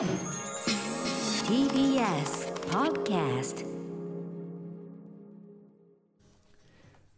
[0.00, 0.08] TBS
[2.70, 3.66] Podcast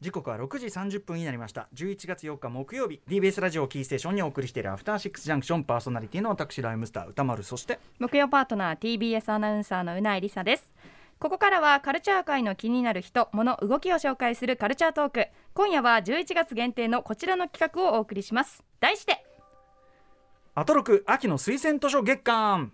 [0.01, 1.69] 時刻は6時30分になりました。
[1.75, 3.01] 11月4日木曜日。
[3.09, 7.45] TBS ラジオキーステーションにお送りしているアフターシックスジャンクションパーソナリティの私ライムスター歌丸。
[7.45, 10.73] そして木曜パートナー TBS アナウンサーのうないりさです。
[11.21, 15.29] ここからはカルチャー界の気になる人物動きを紹介するカルチャートーク。
[15.55, 18.65] 今夜は11月限定のこちらの企画をお送りします。
[18.81, 19.25] 題して
[20.55, 22.73] アトロク秋の推薦図書月間。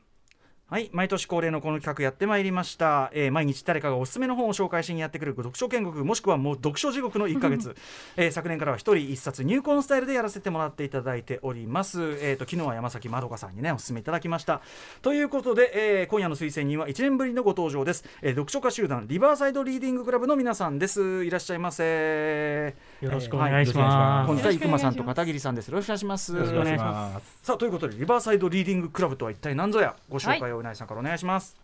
[0.71, 7.75] はい毎年恒例のこの企画やってまいりました、えー毎日誰かがおすすめの本を紹介しにやってくる読書見国もしくはもう読書地獄の1ヶ月、
[8.19, 12.03] えー昨年からは一人一冊入魂スタイルでやらせてもらっていただいております。
[12.21, 14.61] えーと昨日は山崎まどかさんにねおすすめいただきました。
[15.01, 21.25] ということで、えー今夜の推薦人は1年ぶりのご登場です、えー読書家集団リバーサイドリーディングクラブの皆さんです。
[21.25, 24.27] いらっしゃいませよろしくお願いします。
[24.27, 25.69] 本日は生駒さんと片桐さんです。
[25.69, 26.35] よろしくお願いします。
[26.35, 27.39] よろしくお願いします。
[27.43, 31.57] さあということでリバーサイドリーディングクラブとは一体何ぞやご紹介をうなぎさんからお願いします、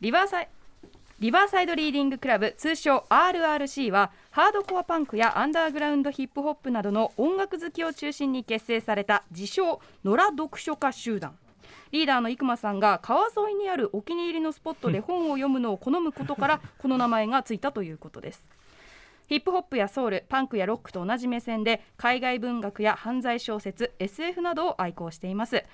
[0.00, 0.48] リバーサイ
[1.20, 11.36] リバーサイドリーディングクラブ通称 RRC はハードコアパンクやアンダーグラウンドヒップホップなどの音楽好きを中心に結成された自称野良読書家集団。
[11.90, 18.44] リーダーの生駒さんが川沿いにあるお気に入りのスポットで本を読むのを好むことからこの名前がついたということです
[19.28, 25.64] ヒップホップやソウルパンクやロックと同じ目線で海外文学や犯罪小説 SF などを愛好しています。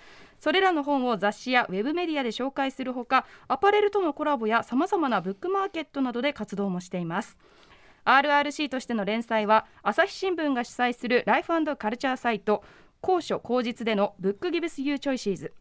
[0.40, 7.38] それらの本を雑誌やウェブメディアで紹介するほかアパレルとのコラボやさまざまなブックマーケットなどで活動もしています。
[8.04, 12.64] RRC としての連載は朝日新聞が主催するライフカルチャーサイト
[13.00, 15.52] 高所高実でのブックギブスユーチョイシーズ。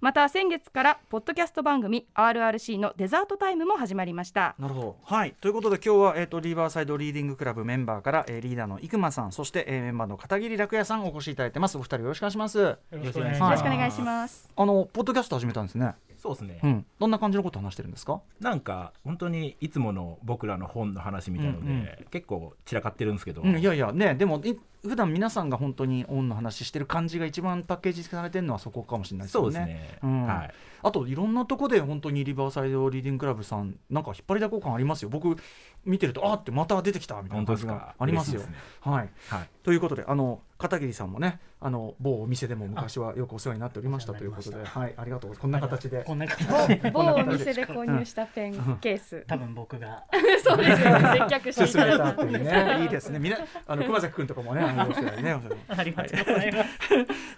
[0.00, 4.96] また先月からポッドキャスト番組 RRC のデザートタイムも始まりましたなるほど。
[5.02, 5.34] はい。
[5.40, 13.50] ということで今日は、えー、とリバーサイドリーディングクラブメンバーから、えーリーダーの生駒さんそして、えーメンバーの片桐楽也さんお越しいただいてますお二人よろしくお願いしますよろしくお願いしよます。
[13.50, 16.86] ろしくお願いしますあのポッドキャスト始めたんですねそうですね、うん。
[16.98, 18.20] どんな感じのこと話してるんですか？
[18.40, 21.88] なんか本当にいつもの僕らの本の話みたいので、うんうん。
[22.10, 30.24] 結構散らかってるんですけど、うん、いやいやねでもい普段皆さんが本当にオンの話してる感じが一番パッケージされてるのはそこかもしれないですそうですね、うん。
[30.24, 35.08] はい、あといろんなとこで本当にリバーサイドリーディングクラブさんなんか引っ張りだこ感ありますよ。
[35.08, 35.36] 僕
[35.84, 38.40] 見てるとあーってまた出てきたみたいな感じがありますよ。
[38.40, 38.54] すね。
[38.80, 39.10] はい。
[39.28, 46.02] はい、ということであの片桐さんもねあの某お店でも昔はよくお世話になっておりましたということではいありがとうこんな形で。
[46.04, 46.90] こんな形で。
[46.92, 49.24] 某お店で購入したペンケース。
[49.26, 50.04] 多分僕が。
[50.42, 51.18] そうですよね。
[51.18, 52.78] 接客してい進めただいてたっていうね。
[52.82, 53.18] いいですね。
[53.18, 56.76] みんなあの熊崎君とかもねありがとうございます。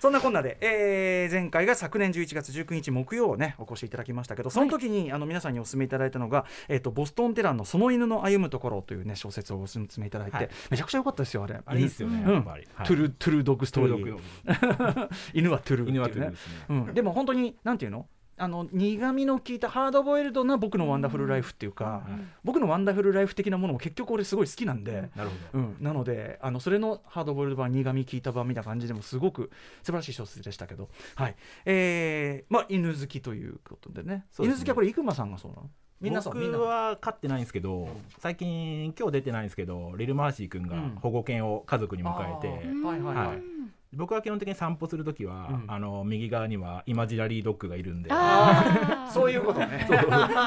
[0.01, 10.49] そんなこんなで、えー前回が昨年11月19日木曜ねお越しいただきましたけどその時に、あの皆さんにお勧めいただいたのが、えー、とボストンテランの「その犬の歩むところ」というね小説をお勧めいただいて、はい。
[10.71, 11.61] めちゃくちゃ良かったですよあれ。
[11.65, 12.35] あれいいですよね、うん。
[12.35, 12.87] やっぱり、はい。
[12.87, 14.05] true true dog story。
[14.05, 14.21] グ。
[15.35, 16.33] 犬は true ってですね、
[16.69, 18.07] うん、でも本当になんていうの？
[18.43, 22.13] あの苦味の効いたハードボイルドな僕のワンダフルライフっていうか、はい
[22.43, 29.51] 僕のワンダフルライフ的なものも結局俺すごい好きなんで、なるほど、うん、なのであのそれのハードボイルド版苦味効いた版みたいな感じでもすごく
[29.83, 31.37] 素晴らしい小説でしたけど、はい。
[31.67, 34.11] えーまあ、犬好きということでね。
[34.11, 34.25] ね。
[34.41, 35.71] 犬好きはこれ生駒さんがそうなの？
[36.01, 36.59] みんなそうみんな。
[36.59, 37.89] 僕は飼ってないんですけど、
[38.19, 40.97] 最近今日出てないんですけどリル・マーシー君がうん。
[40.97, 43.39] 保護犬を家族に迎えて、あーはいはいはい、はい。
[43.93, 45.65] 僕は基本的に散歩するときは、うん。
[45.69, 48.11] あの右側にはイマジナリードッグがいるんで。
[49.13, 49.87] そういうことね。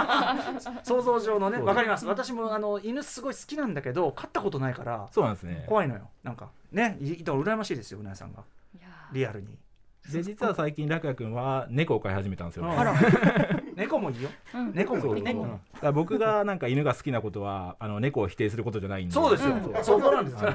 [0.83, 1.59] 想像上のね。
[1.59, 2.05] わかります。
[2.05, 5.65] 私もあの犬すごい好きなんだけど飼ったことないからそうなんですね。
[5.67, 6.09] 怖いのよ。
[6.23, 8.43] なんかねいいだから羨ましいですようなやさんが。
[9.11, 9.59] リアルに。
[10.11, 12.93] で実は最近楽也君は猫を飼い始めたんですよ、うんあら
[13.75, 14.29] 猫もいいよ。
[14.53, 14.73] うん。
[14.73, 15.59] 猫もいい猫も。
[15.73, 19.13] だから僕がなんか犬が好きなことはあの猫を否定することじゃないんで。
[19.13, 19.83] そうですよ、うん。
[19.83, 20.49] そこなんですよ。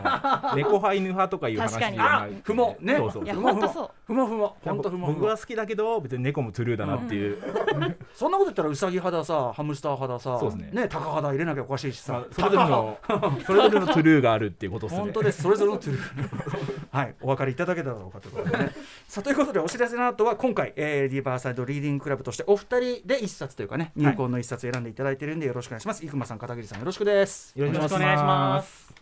[0.54, 2.12] 猫派犬派とかいう話確かにじゃない。
[2.12, 2.96] あ不毛ね。
[2.96, 3.60] そうそういやふもふも。
[3.60, 3.90] 本当そう。
[4.06, 4.56] ふもふも。
[4.62, 5.14] 本当ふもふも。
[5.14, 7.38] 僕は好きだけど別に猫もトゥルーだなっていう、
[8.14, 10.88] そんなこと言ったらウサギ派ださハムスター派ださそうですね。
[10.88, 12.12] タカ派だ入れなきゃおかしいしさ。
[12.12, 12.98] まあ、それぞれの
[13.44, 15.00] それぞれのトゥルーがあるっていうことですね。
[15.00, 15.42] 本当です。
[15.42, 16.88] それぞれのトゥルー。
[16.90, 17.14] はい。
[17.20, 18.72] お分かりいただけただろうかということでね。
[19.06, 26.04] さあということでお知らせの後は今回、えーリバーサイドリーディングクラブとしてお二人で一冊というかね入魂の一冊選んでいただいてるんでよろしくお願いします。
[26.04, 27.58] 生駒さん片桐さんよろしくです。
[27.58, 28.92] よろしくお願いします。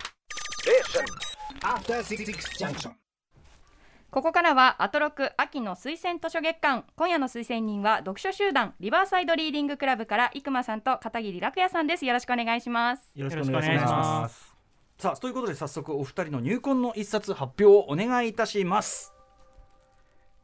[4.11, 6.85] ここからはアトロク秋の推薦図書月間。
[6.95, 12.07] 今夜の推薦人は読書集団リバーサイドリーディングクラブから生駒さんと片桐楽也さんです。
[12.07, 13.11] よろしくお願いします。
[13.17, 14.55] よろしくお願いします。
[14.99, 19.13] さあということで早速お二人の入魂の一冊発表をお願いいたします。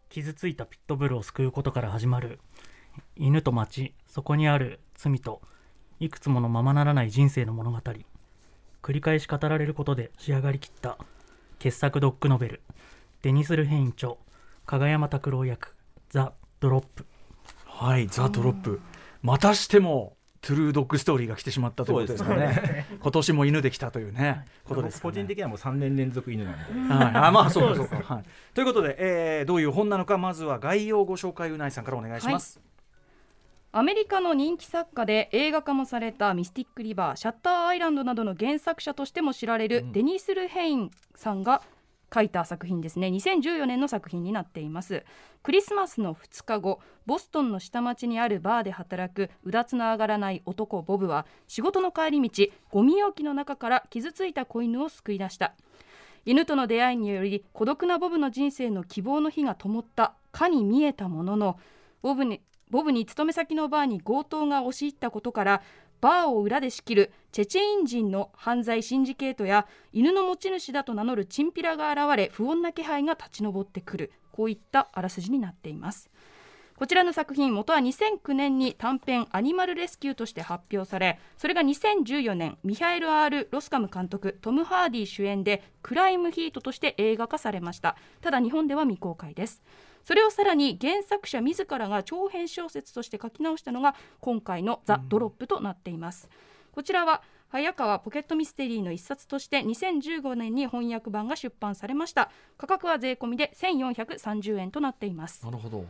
[0.09, 2.39] 傷ついたピットブルを救うことから始まる
[3.17, 5.43] 犬と町そこにある罪と
[6.01, 7.79] いくつものままならない人生の物語。
[8.83, 10.99] 繰り返し語られることで仕上がりきった
[11.59, 12.63] 傑作ドッグノベル。
[13.23, 14.15] デニス・ルヘイン著
[14.67, 15.77] 加賀山拓郎役
[16.11, 17.07] ザ・ドロップ。
[17.67, 18.81] はいザ・ドロップ。
[19.23, 22.87] またしても true dog story が来てしまったということですかね。
[23.01, 25.13] 今年も犬できたというねことですかね。
[25.13, 26.95] 個人的にはもう3年連続犬なんで。
[26.95, 32.61] はい、あまあ そうかそうか、はい、ということで、えーどういう本なのかまずは概要をご紹介宇内さんからお願いします、
[33.75, 41.63] アメリカの人気作家で映画化もされたミスティック・リバー、シャッターアイランドなどの原作者としても知られるデニス・ルヘインさんが
[42.13, 43.07] 書いた作品ですね。
[43.07, 45.07] 2014年の作品になっています。
[45.43, 55.55] クリスマスの2日後ボストンの下町にあるバーで働くうだつの上がらない男ボブは仕事の帰り道ゴミ容器の中から傷ついた子犬を救い出した。
[56.27, 60.13] 犬との出会いにより孤独なボブの人生の希望の火が灯った。
[60.31, 61.59] かに見えたものの
[62.03, 62.43] ボブに
[62.73, 65.63] ボブに勤め先のバーに強盗が押し入ったことから
[66.01, 74.13] バーを裏で仕切るチェチェイン人の犯罪シンジケートや犬の持ち主だと名乗るチンピラが現れ不穏な気配が立ち上ってくる。
[74.33, 76.11] こういったあらすじになっています。
[76.75, 87.97] こちらの作品元は2009年に短編「アニマルレスキュー」として発表されそれが2014年ミハエル・ R・ ロスカム監督トム・ハーディ主演でクライム・ヒートとして映画化されました。
[88.23, 89.63] ただ日本では未公開です。
[90.05, 96.29] それをさらに原作者自らが長編小説として書き直したのが今回の「ザ・ドロップ」となっています、
[96.73, 102.31] こちらは早川ポケットミステリーの一冊として2015年に翻訳版が出版されました。
[102.57, 105.45] 価格は税込みで1430円となっています。
[105.45, 105.85] なるほど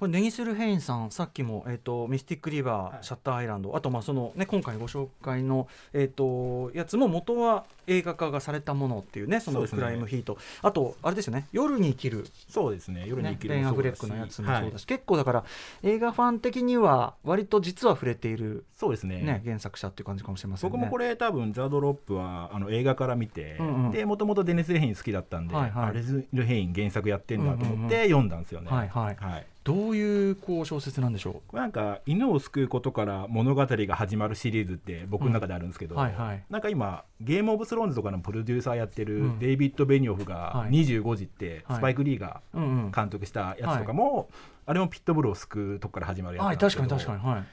[0.00, 3.04] これデニス・ルヘインさんさっきも、えー、とミスティック・リバー、はい。
[3.04, 12.26] シャッターアイランドあとまあその、ね、今回ご紹介の、えー、とやつも元は映画化がされたものっていうねそのクライムヒート、あとあれですよね夜に生きる。
[12.48, 14.72] そうですね夜にね生きるベン・アフレックのやつもそうだし、はい。
[14.86, 15.44] 結構だから
[15.82, 19.20] 映画ファン的には割と実は触れている、そうですね。
[19.20, 20.72] ね原作者っていう感じかもしれませんね。
[20.72, 23.90] 僕もこれ多分ザ・ドロップはあの映画から見て、うんうん。
[23.90, 25.88] でもともとデニス・ルヘイン好きだったんで、はいはい。
[25.90, 29.16] あデニス・ルヘイン原作やってんだと思って読んだんですよね、はいはい。
[29.16, 35.88] はいどういうこう小説なんでしょこれなんか犬を救うことから物語が始まるシリーズって僕の中であるんですけう。
[35.88, 36.42] ど、はいはい。
[36.48, 42.90] なんか今ゲームオブスローンズとかのプロデューサーやってるうんデイビッド・ベニオフがはい25時ってはいスパイク・リーがうんうん。
[42.90, 44.30] 監督したやつとかも、
[44.66, 47.46] あれもピットブルを救うとこから始まるやつなはいんですけど確かに確かにはい。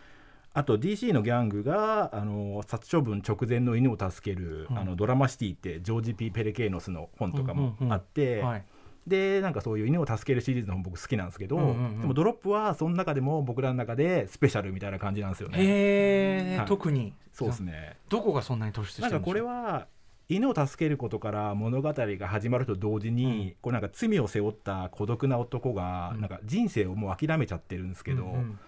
[0.53, 8.63] あと DC のギャングがあの殺処分直前の犬を助ける、うんあのドラマシティってジョージ・ピー・ペレケーノスの本とかもうんうんうんあって、はい。
[9.07, 12.01] でなんかそういう犬を助けるシリーズの本僕好きなんですけど、うんうんうん。
[12.01, 15.57] でもドロップはその中でも僕らの中でスペシャルみたいな感じなんですよね。
[15.59, 16.67] へえ、はい。
[16.67, 17.13] 特に。
[17.31, 17.97] そうですね。
[18.09, 19.19] どこがそんなに突出してるんでしょう？
[19.19, 19.87] なんかこれは
[20.27, 26.21] 犬を助けることから物語が始まると同時に、こうなんか罪を背負った孤独な男が、うん。
[26.21, 28.59] なんか人生をもう諦めちゃってるんですけど、うんうん。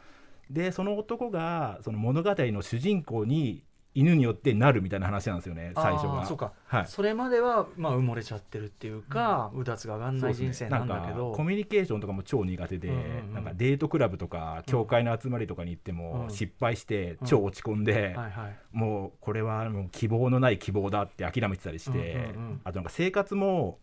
[0.50, 3.64] でその男がその物語の主人公に
[4.00, 6.26] 犬によってなるみたいな話なんですよね最初が。
[6.26, 6.88] そうか、はい。
[6.88, 11.32] それまではまあ埋もれちゃってるっていうか、うだつが上がんない人生なんだけど。
[11.32, 13.34] かコミュニケーションとかも超苦手で、うんうんうん。
[13.34, 16.34] なんかデートクラブとか教会の集まりとかに行ってもうん。
[16.34, 18.58] 失敗して超落ち込んで、はいはい。
[18.72, 22.62] もうこれはもう希望のない希望だって諦めてたりして、うんうんうん。
[22.64, 23.80] あとなんか生活も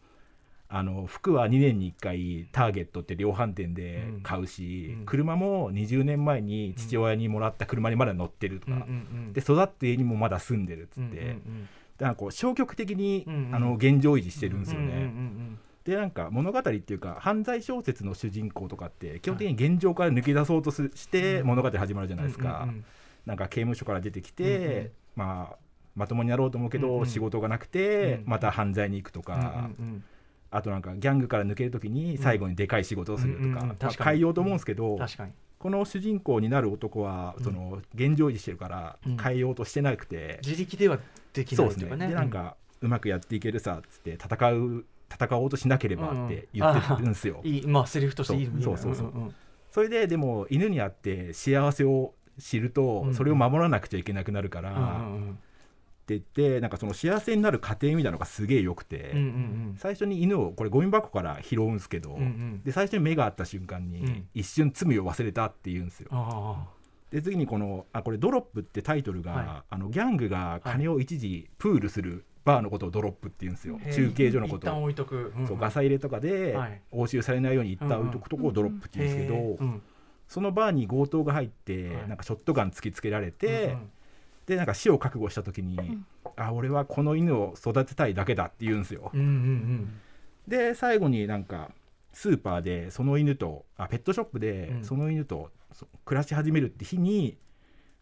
[0.69, 5.07] あの服は2年に1回ターゲットって量販店で買うし、うん。
[5.07, 8.81] 車も20年前に父親にもらった車にまだ乗ってるとか、うん。
[8.81, 8.87] うん。
[8.87, 8.91] う
[9.31, 9.33] ん。
[9.33, 11.27] で育って家にもまだ住んでるっつって、うん。
[12.01, 12.09] うん。
[12.09, 12.15] うん。
[12.17, 13.47] こう消極的に、うん。
[13.47, 13.55] うん。
[13.55, 14.87] あの現状維持してるんですよね。
[14.87, 14.93] うん。
[14.93, 15.01] うん。
[15.01, 15.59] うん。
[15.85, 22.69] でなんか物語っていうか犯罪小説の主人公とかって基本的に現状から抜け出そうとすして物語始まるじゃないですか、うん。
[22.71, 22.85] うん。
[23.25, 24.77] なんか刑務所から出てきて、うん。
[24.79, 24.91] うん。
[25.15, 25.57] まあ
[25.95, 27.01] まともになろうと思うけど、うん。
[27.01, 27.07] うん。
[27.07, 28.31] 仕事がなくて、うん。
[28.31, 29.87] また犯罪に行くとか、うん。
[29.87, 30.05] うん
[30.57, 33.39] あとなんかギャングから抜ける時に最後にでかい仕事をする
[33.79, 34.99] とか,、変えようと思うんですけど、
[35.59, 39.17] この主人公になる男はその現状維持してるからうん。
[39.17, 40.99] 変えようとしてなくて、自力では
[41.33, 41.89] できないという。
[41.89, 47.41] かねでなんか、うまくやっていけるさっつって戦う戦おうとしなければって言ってるんですよ。
[47.43, 48.79] うんいいまあセリフとしていいそう。
[48.79, 49.13] そうそう
[49.71, 55.01] それででも犬に会って幸せを知ると、うんそれを守らなくちゃいけなくなるから、
[56.07, 59.29] って言ってなんかその幸せになる過程みたいなのがすげえ良くて、うんうんう
[59.73, 59.77] ん。
[59.77, 62.63] 最初に犬をこれゴミ箱から拾うんですけど、うんうん。
[62.65, 64.29] で最初に目が合った瞬間に、うん。
[64.33, 66.09] 一瞬罪を忘れたって言うんですよ。
[66.13, 66.69] あ
[67.11, 74.91] で次にこのあこれ「ドロップ」ってタイトルが、はあのギャングが金を一時プールするバーのことをドロップって言うんですよ、あ中継所のことを。
[75.47, 76.81] そうガサ入れとかではい。
[76.93, 79.83] 押収されないように一旦置いとくとこをドロップって言うんですけど、へーうん。
[80.29, 82.09] そのバーに強盗が入って、はい。
[82.09, 83.91] なんかショットガン突きつけられて、うんうん
[84.47, 85.79] でなんか死を覚悟した時に、
[86.37, 89.11] あ俺はこの犬を育てたいだけだって言うんですよ。
[89.13, 90.01] うんうん
[90.47, 91.73] で最後になんか
[92.13, 94.85] スーパーでその犬とあペットショップでうん。
[94.85, 97.37] その犬とそ暮らし始めるって日に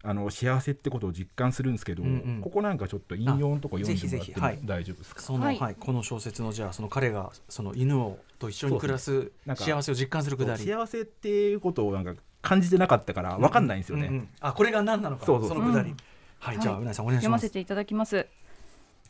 [0.02, 2.40] あの幸せってことを実感するんですけど、うんうん。
[2.42, 10.62] ここなんかちょっと引用のとこ読んでもらっても大丈夫ですか、その、ははいいこの小説のじゃあその彼がその犬をと一緒に暮らすなんか幸せを実感するくだり。
[10.62, 15.58] 幸せっていうことをなんか感じてなかったから分かんないんですよね、うんうんあこれが何なのかそうそうそう。
[15.58, 15.96] のくだり、うん。
[15.96, 16.04] はい、
[16.44, 17.24] はいじゃあうなぎさんお願いします。
[17.24, 18.26] 読ませていただきます。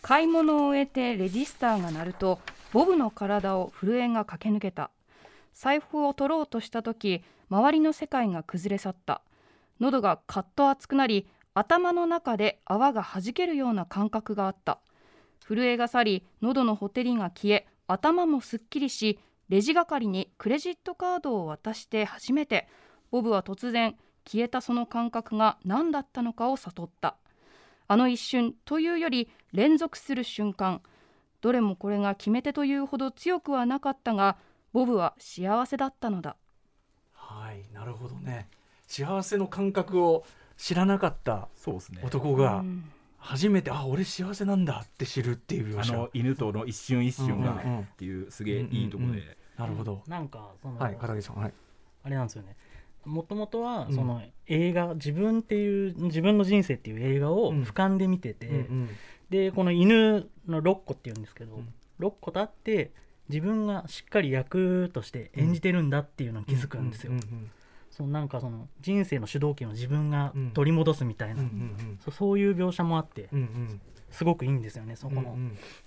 [0.02, 2.38] 買い物を終えてレジスターが鳴ると
[2.72, 4.92] ボブの体を震えが駆け抜けた。
[5.52, 9.20] 財布を取ろうとした時周りの世界が崩れ去った。
[9.80, 14.78] 喉がカッと熱くなり頭の中で泡が弾けるような感覚があった。
[15.44, 22.68] 震えが去り喉のほてりが消え頭もすっきりしレジ係にクレジットカードを渡して初めて
[23.10, 27.16] ボブは突然消えたその感覚が何だったのかを悟った
[27.86, 30.82] あの一瞬というより連続する瞬間。
[31.40, 34.38] どれもこれが決め手というほど強くはなかったが
[34.72, 36.36] ボブは幸せだったのだ。
[37.12, 38.48] はいなるほどね。
[38.86, 40.24] 幸せの感覚を
[40.56, 41.48] 知らなかった
[42.02, 42.90] 男がうん。
[43.18, 45.94] 初めて、あ俺幸せなんだって知るっていう描写。
[45.94, 47.80] あの犬との一瞬一瞬がうんうんうん。
[47.80, 49.24] っていうすげえいいとこで、うんうん。
[49.56, 51.52] なるほど、なんかその、はい片桐さんはい。
[52.02, 52.54] あれなんですよね
[53.04, 53.94] もともとはうん。
[53.94, 57.62] その映画、自分っていう自分の人生っていう映画をうん。
[57.62, 58.88] 俯瞰で見てて、うんうん。
[59.30, 61.74] でこの犬のロッコっていうんですけど、うん。
[61.98, 62.92] ロッコと会って
[63.28, 67.12] 自分がしっかり役として演じてるんだっていうのに気づくんですよ、
[67.96, 70.50] そのなんかその人生の主導権を自分がうん。
[70.50, 71.42] 取り戻すみたいな、
[72.04, 73.80] そうそういう描写もあってうんうん。
[74.10, 75.36] すごくいいんですよねそこの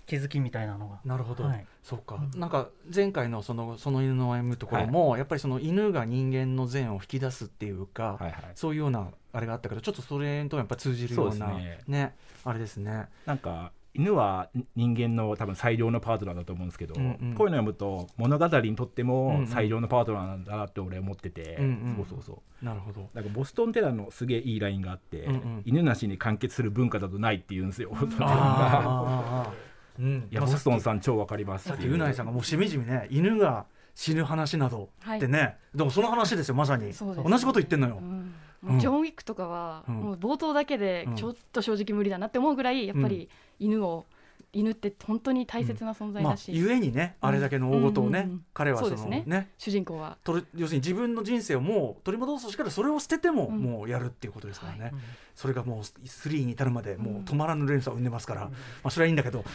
[0.06, 1.66] 気づきみたいなのが、なるほど、はい。
[1.84, 2.40] そうか、うん。
[2.40, 8.44] なんか前回のそのその犬の歩むところも、やっぱりその犬が人間の善を引き出すっていうか、はいはい。
[8.56, 12.00] そういうようなあれがあったからちょっとそれともやっぱ通じるようなそうですね。
[12.00, 13.08] ねあれですね。
[13.26, 17.34] なんか犬は人間の多分最良のパートナーだと思うんですけど、うんうん。
[17.36, 19.42] こういうの読むと物語にとってうんうん。
[19.42, 22.66] も最良のパートナーなんだなって俺思ってて、うんうんそうそうそう。
[22.66, 23.10] なるほど。
[23.14, 25.62] なんかボストンテラのすげえいいラインがあって、うんうん。
[25.66, 27.92] 犬なしに完結する文化だとないって言うんですよ。
[28.20, 30.02] あー。
[30.04, 30.28] うん。
[30.32, 36.94] いやまあボストンさん超わかりますさっきうないさんがもうしみじみね犬が死ぬ話などってね、でもその話ですよまさに。
[36.94, 37.98] 同じこと言ってんのよ。
[38.00, 38.17] う、んうん
[38.62, 39.96] もうジョン・ウィックとかは、うん。
[39.96, 44.06] もう冒頭だけでちょっと正直無理だなって思うぐらいやっぱり犬を、
[44.54, 48.46] 犬って本当に大切な存在まあだし、ゆえにねあれだけの大事をね、うんうんうん。
[48.54, 49.50] 彼はそのそうですね。
[49.58, 50.18] 主人公は。
[50.24, 53.60] 取る要するに自分の人生をもう取り戻すとしからそれを捨ててもうん。
[53.60, 55.00] もうやるっていうことですからね、うん
[55.38, 58.52] それがもう3に至るまでもう止まらぬ連鎖を生んでますから、うん。
[58.54, 59.46] まあ、それはいいんだけど、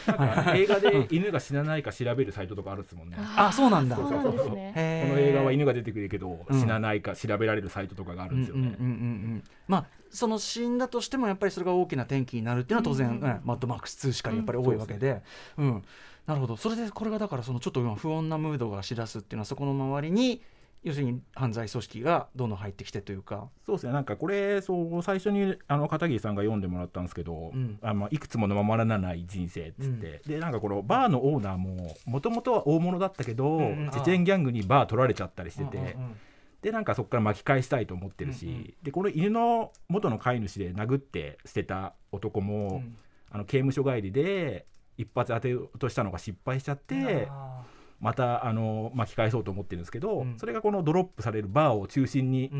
[0.54, 3.16] 映画で犬が死なないか調べるサイトとかあるっすもんね。
[3.18, 3.96] あそうなんだ。
[3.96, 4.72] そうなんですね。
[4.76, 5.08] へー。
[5.08, 6.60] この映画は犬が出てくるけど、うん。
[6.60, 8.60] 死なないか調べられるサイトとかがあるんですよね。
[8.60, 8.94] うんうんうんうんう
[9.38, 9.44] ん。
[9.66, 15.22] まあその死んだとしてもやっぱりそれが大きな転機になるっていうのは当然、うんうんねマッドマックス2しかりやっぱり多いわけで、
[15.56, 15.84] うん。
[16.26, 16.56] なるほど。
[16.56, 20.42] それでこれがだからそのちょっと今不穏なムードがしだすっていうのはそこの周りに
[20.84, 23.92] 要するに犯罪組織がどんどん入ってきてというか、そうですね。
[23.92, 27.78] なんかこれそう最初にあの片桐さんが読んでもらったんですけど、うん。
[27.82, 33.90] あのいくつもの守らない人生っつって、でなんかこのバーのオーナーももともとは大物だったけど、うんうん。
[33.90, 36.16] チェチェンギャングにバー取られちゃったりしてて、うんうんうん
[36.62, 38.74] でなんかそこから巻き返したいと思ってるし、うんうん。
[38.82, 42.96] でこの犬の元の飼い主で殴って捨てた男も、うん。
[43.30, 44.66] あの刑務所帰りで
[44.96, 47.62] 一発当てようとしたのが失敗しちゃって、あ
[48.00, 50.38] またあの巻き返そうと思ってるんですけど、うん。
[50.38, 52.50] それがこのドロップされるバーを中心に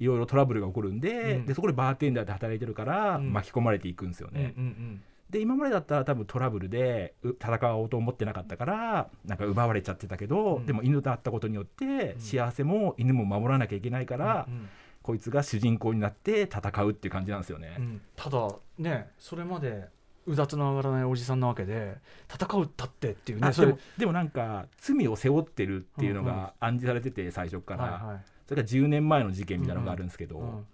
[0.00, 1.46] いろいろトラブルが起こるんで,、うん。
[1.46, 3.32] でそこでバーテンダーで働いてるからうん。
[3.32, 4.52] 巻き込まれていくんですようんうんうね。
[4.52, 5.02] ん
[5.32, 10.66] で今までだったら多分トラブルでう戦おうと思ってなかったからなんか奪われちゃってたけど、うん。
[10.66, 12.20] でも犬と会ったことによってうん。
[12.20, 14.68] 幸せも犬も守らなきゃいけないから、うん。
[15.02, 17.74] こいつが主人公になって戦うっていう感じなんですよね。
[17.78, 18.00] うん。
[18.14, 18.46] ただ
[18.78, 19.88] ねそれまで
[20.26, 21.96] うだつの上がらないおじさんなわけで
[22.32, 30.66] 戦うったってっていうねでもでもなんか罪を背負ってるっていうのが暗示されてて最初から、それが10年前の事件みたいなのがあるんですけど、うん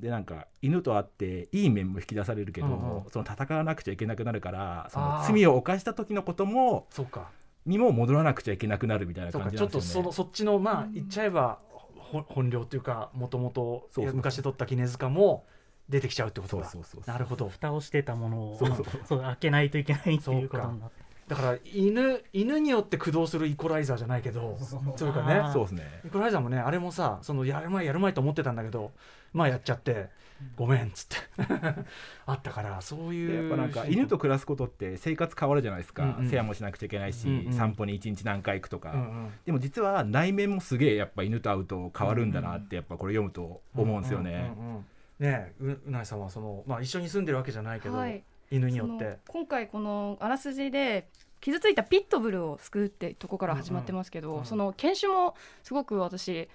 [0.00, 7.30] でなんか犬と会っていい面も引き出されるけど、うんうんその戦わなくちゃいけなくなるからその罪を犯した時のこともそうか。
[7.66, 9.50] にも戻らなくちゃいけなくなるみたいな感か。
[9.50, 10.02] ちょっとじなんですよね。
[10.04, 11.58] そのそっちのまあ言っちゃえば
[11.96, 15.46] ほ本領というかもともと昔取った絹塚も
[15.88, 16.70] 出てきちゃうってことだ。
[17.06, 17.48] なるほど。
[17.48, 18.86] 蓋をしてたものをそうそう。
[19.06, 21.04] そう開けないといけないっていうことになって。
[21.28, 25.50] だから犬犬によって駆動するイコライザーじゃないけどそういうかね。
[25.52, 26.00] そうですね。
[26.04, 28.92] イコライザーもねあれもさそのやる前やる前と思ってたんだけど
[29.34, 30.08] まあやっちゃって
[30.56, 31.16] ごめんっつって。
[32.26, 36.30] あったからそういうでやっぱなんか犬と暮らすことって生活変わるじゃないですか、うんうん。
[36.30, 37.52] 世話もしなくちゃいけないし、うんうん。
[37.52, 39.32] 散歩に一日何回行くとか、うんうん。
[39.44, 44.52] でも実は内面もすげえやっぱ犬と会うと変わるんだなってやっぱこれ読むと思うんですよね。
[44.56, 44.86] うんうんうん
[45.16, 48.24] ねえううないさんはその、まあ、一緒に住んでるわけじゃないけど、はい。
[48.50, 49.18] 犬によって。
[49.28, 51.08] 今回このあらすじで
[51.40, 56.48] 傷ついたピットブルを救うってとこから始まってますけど、うんうんその犬種もすごく私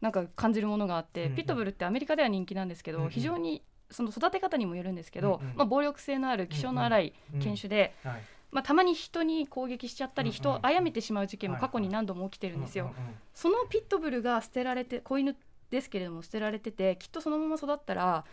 [0.00, 1.36] なんか感じるものがあって、うんうん。
[1.36, 3.10] ピットブルってアメリカでは人気なんですけど、うんうん。
[3.10, 8.22] 非常にその育て方にもよるんですけど、うんうんまあ、暴力性のある気性の荒い犬種で、はい。
[8.52, 12.94] まあ、たまに人に攻撃しちゃったりうんうん人を殺めてしまう事件も過去に何度も起きてるんですよ。
[13.34, 15.36] そのピットブルが捨てられて子犬
[15.70, 18.24] ですけれども捨てられててきっとそのまま育ったら、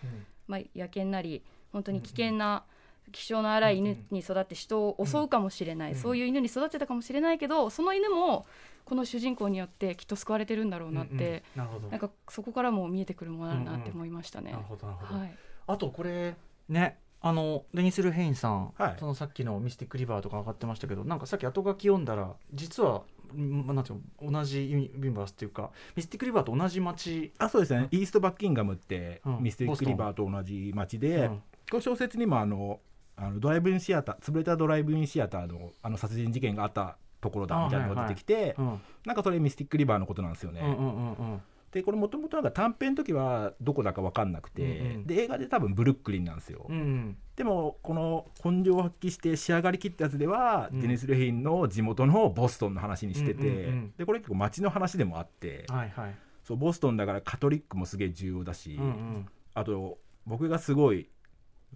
[0.47, 2.63] まあ、野犬なり本当に危険な
[3.11, 5.97] 気性の荒い犬に育って人を襲うかもしれない、うん。
[5.97, 8.45] そういう犬に育てたかもしれないけどその犬も
[8.85, 11.87] この主人公によってきっと救われてるんだろうなって、なるほど。
[11.87, 14.51] なんかそこからも見えてくるものだなって思いましたね。
[14.51, 15.19] なるほどなるほど。
[15.19, 15.35] はい、
[15.67, 16.35] あとこれ
[16.67, 18.95] ねあのデニス・ルヘインさん、はい。
[18.99, 29.43] そのさっきのミスティック・リバーとか上がってましたけどなんかさっき後書き読んだら実はんまあなんていうの同じユニバースっていうかミスティック・リバーと同じ町あそうですね、イーストバッキンガムって、うん。
[29.43, 31.41] ミステリック・リバーと同じ町で、うん。
[31.71, 32.81] この小説にもあの
[33.15, 38.81] あのドライブインシアター潰れたドライブインシアターのあの殺人事件があったところだみたいなのが出てきて、うん。
[39.05, 40.61] なんかそれミスティック・リバーのことなんですよね。
[40.61, 41.41] うんうんうんうん。
[41.71, 45.07] でこれもともとなんか短編の時はどこだか分かんなくて、うんうん。
[45.07, 46.65] で映画で多分ブルックリンなんですよ。
[46.69, 47.17] うんうん。
[47.35, 50.81] でもこの根性を発揮して仕上がりきったやつでは、うん。
[50.81, 53.93] デニス・ルヘインの地元のボストンの話にしてて、うんうんうん。
[53.97, 56.15] でこれ結構街の話でもあって、はいはい。
[56.43, 59.25] そうボストンだからカトリックもすげえ重要だし、うんうん。
[59.53, 61.09] あと僕がすごい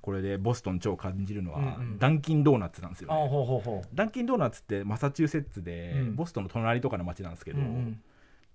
[0.01, 1.99] これでボストン超感じるのは、うんうん。
[1.99, 6.15] ダンキンドーナツなんですよ、あねほうほうほダンキンドーナツってマサチューセッツで、うん。
[6.15, 7.65] ボストンの隣とかの街なんですけう、ど、うん。
[7.65, 8.01] うん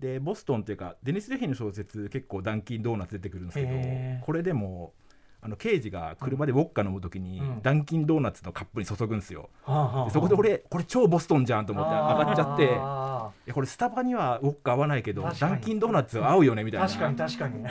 [0.00, 4.94] でボストンっていうかデニス・レヒンの小説結構ダンキンドーナツ出てくるんですけどこれでも
[5.40, 7.62] あの刑事が車でウォッカ飲む時に、うん。
[7.62, 10.04] ダンキンドーナツのカップに注ぐんですよ、はあはあはあ。
[10.06, 16.88] でそこで俺これ超ボストンじゃんと思って上がっちゃってこれスタバにはウォッカ合わないけどダンキンドーナツは合うよねみたいな。
[16.88, 17.64] 確かに確かに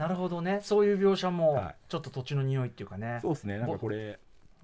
[0.00, 0.60] なるほどね。
[0.62, 1.76] そういう描写もはい。
[1.88, 3.58] ちょっと土地の匂いっていうかね、そうですね。
[3.58, 4.00] なんかこれう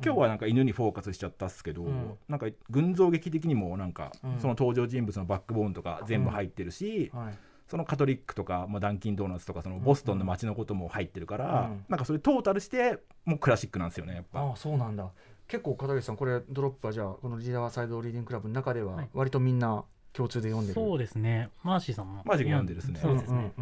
[0.02, 0.04] ん。
[0.04, 2.14] 今日はなんか犬にフォーカスしちゃったっすけど、うん。
[2.26, 4.38] なんか群像劇的にもなんかうん。
[4.40, 7.34] その登場人物のバックボーンとか全部入ってるし、はい。
[7.68, 11.84] そのカトリックとか、まあ、ダンキンドーナツとかそのボストンの街のことも入ってるから、うん。
[11.88, 14.40] なんかそれトータルしてもうクラシックなんですよねやっぱ。
[14.40, 15.10] ああそうなんだ。
[15.48, 19.08] 結構片桐さんこれドロップはじゃあこのリーダーサイドリーディングクラブの中でははい。
[19.12, 21.50] 割とみんな共通で読んでる、そうですね。
[21.62, 22.22] マーシーさんも。
[22.24, 23.00] マーシーが読んでるですね。
[23.00, 23.52] そうですね、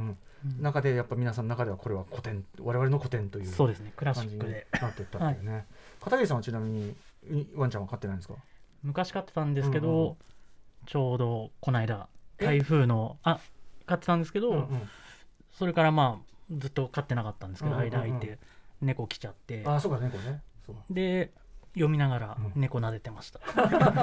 [0.61, 3.93] 中でやっぱ皆さんの中ではこれは古典我々の古典というそうですね。
[3.97, 5.67] クラシ感じにックでなってったっていうね、
[6.01, 6.95] 片桐さんはちなみに
[7.31, 8.35] いワンちゃんは飼ってないんですか？
[8.83, 10.17] 昔飼ってたんですけど、うんうんうん。
[10.87, 12.45] ちょうどこの間え？
[12.45, 13.41] 台風のあ
[13.87, 14.89] 飼ってたんですけど、うんうん。
[15.53, 18.39] それからまあずっと飼ってなかったんですけど、間空いて
[18.83, 19.63] 猫来ちゃって。
[19.65, 20.43] ああそうか猫ね。
[20.67, 20.77] そう。
[20.91, 21.31] で
[21.75, 22.61] 読みながらうん。
[22.61, 23.41] 猫撫でてました、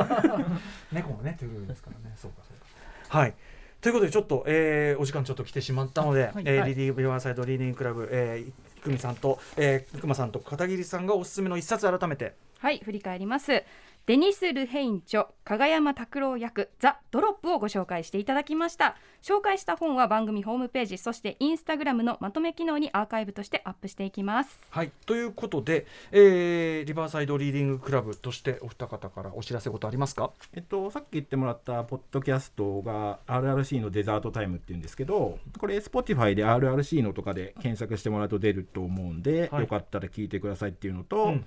[0.92, 2.16] 猫もねというですからね。
[2.20, 3.18] そうかそうか。
[3.18, 3.34] はい。
[3.82, 6.44] ということでちょっと、えーお時間ちょっと来てしまったので、はい。
[6.46, 6.70] えーはい。
[6.70, 12.36] リディ Riverside Reading Club、えー、久美さんと、えー、熊さんと片桐さんがおすすめの一冊改めて。
[12.60, 13.64] はい振り返ります
[14.08, 18.98] デニス・ルヘイン著加賀山卓朗訳ザ・ドロップをご紹介していただきました。
[19.22, 24.60] 紹介した本は番組ホームページそしてインスタグラムのまとめ機能にアーカイブとしてアップしていきます。
[24.72, 24.92] はい。
[25.06, 30.32] ということで、えー、 Riverside Reading Club としてお二方からお知らせことありますか？
[30.56, 39.62] えっと、さっき言ってもらったポッドキャストが RRC のデザートタイムっていうんですけどこれ Spotify で RRC のとかで検索してもらうと出ると思うんで、はい。
[39.62, 41.46] よかったら聞いてくださいっていうのと、うん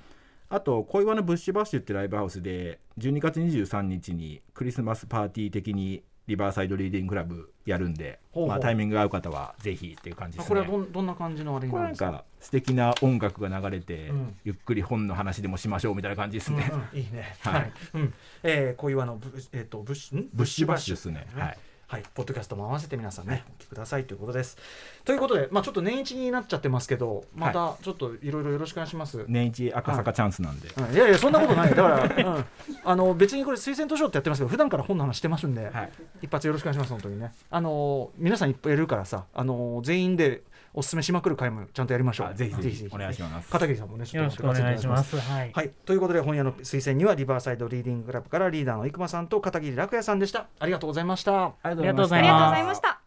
[0.54, 8.48] あと小岩のブッシュバッシュってライブハウスで12月23日にクリスマスパーティー的にリバーサイドリーディングクラブやるんでほうほう。
[8.50, 10.60] まあ、タイミングが合う方はぜひっていう感じですね。
[10.60, 12.04] あこれはどんどんな感じのあれなるですか？
[12.06, 14.36] なんんか素敵な音楽が流れて、うん。
[14.44, 17.34] ゆっくり本の話でもしましょうみたいな感じですね、うんうんいいね。
[17.42, 17.54] はい。
[17.54, 17.72] はい。
[17.94, 18.14] うん。
[18.44, 20.28] えー、小岩のブ、えっ、と、ブッシュ、ん？
[20.32, 21.26] ブッシュバッシュですね。
[21.34, 21.58] はい。
[21.94, 24.58] はい、ポッドキャストも合わせて皆さんね、お聞きくださいということです。
[25.04, 29.24] ということで、まあちょっと年一になっちゃってますけど、またちょっといろいろよろしくお願いします。
[29.28, 31.70] 年一赤坂チャンスなんで、うんいやいやそんなことない。
[31.70, 32.44] よだから、うん、
[32.82, 35.92] あの別にこれ推薦図書ってやってますけど普段から本の話してますんで、はい。
[36.22, 37.32] 一発よろしくお願いします本当にね。
[37.48, 40.42] あの皆さんいっぱいいるからさあの全員で
[40.76, 42.26] おすすめしまくる回もちゃんとやりましょう。
[42.26, 42.88] あぜひぜひ。
[42.90, 43.48] お願いします。
[43.48, 45.16] 片桐さんもねちょっとよろしくお願いします。
[45.16, 50.48] はい、はい、ということで本屋の推薦にはリバーサイドリーディングクラブからリーダーの生駒さんと片桐楽也さんでした。
[50.58, 51.52] ありがとうございました。
[51.62, 52.32] ありがとうございます。
[52.32, 53.00] ありがとうございました。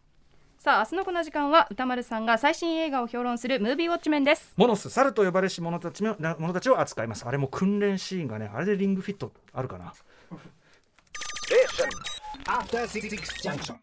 [0.60, 4.54] さあ明日のこの時間は歌丸さんが最新映画を評論するムービーウォッチメンです。
[4.58, 9.94] モノス猿と呼ばれし者たちもな者たちを扱いますあれも訓練シーンがねあれでリングフィットあるかな？
[12.48, 13.10] After Six
[13.44, 13.76] Junction.